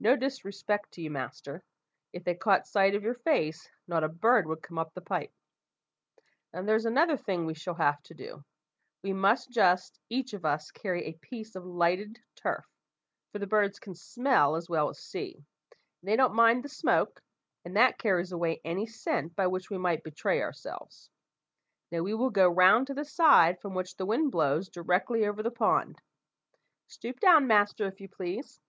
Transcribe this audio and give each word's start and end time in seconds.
No 0.00 0.16
disrespect 0.16 0.90
to 0.94 1.00
you, 1.02 1.08
master; 1.08 1.62
if 2.12 2.24
they 2.24 2.34
caught 2.34 2.66
sight 2.66 2.96
of 2.96 3.04
your 3.04 3.14
face, 3.14 3.70
not 3.86 4.02
a 4.02 4.08
bird 4.08 4.44
would 4.48 4.60
come 4.60 4.76
up 4.76 4.92
the 4.92 5.00
pipe. 5.00 5.32
"Now 6.52 6.62
there's 6.62 6.84
another 6.84 7.16
thing 7.16 7.46
we 7.46 7.54
shall 7.54 7.76
have 7.76 8.02
to 8.02 8.14
do: 8.14 8.42
we 9.04 9.12
must 9.12 9.52
just 9.52 10.00
each 10.08 10.32
of 10.32 10.44
us 10.44 10.72
carry 10.72 11.04
a 11.04 11.12
piece 11.12 11.54
of 11.54 11.64
lighted 11.64 12.18
turf, 12.34 12.64
for 13.30 13.38
the 13.38 13.46
birds 13.46 13.78
can 13.78 13.94
smell 13.94 14.56
as 14.56 14.68
well 14.68 14.88
as 14.88 14.98
see; 14.98 15.36
and 15.70 16.08
they 16.08 16.16
don't 16.16 16.34
mind 16.34 16.64
the 16.64 16.68
smoke, 16.68 17.22
and 17.64 17.76
that 17.76 17.98
carries 17.98 18.32
away 18.32 18.60
any 18.64 18.84
scent 18.84 19.36
by 19.36 19.46
which 19.46 19.70
we 19.70 19.78
might 19.78 20.02
betray 20.02 20.42
ourselves. 20.42 21.08
Now, 21.92 22.00
we 22.02 22.14
will 22.14 22.30
go 22.30 22.48
round 22.48 22.88
to 22.88 22.94
the 22.94 23.04
side 23.04 23.60
from 23.60 23.74
which 23.74 23.94
the 23.96 24.06
wind 24.06 24.32
blows 24.32 24.68
directly 24.68 25.24
over 25.24 25.40
the 25.40 25.52
pond. 25.52 26.00
Stoop 26.88 27.20
down, 27.20 27.46
master, 27.46 27.86
if 27.86 28.00
you 28.00 28.08
please. 28.08 28.60